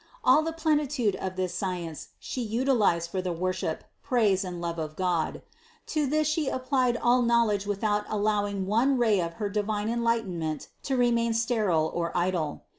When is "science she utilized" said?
1.53-3.11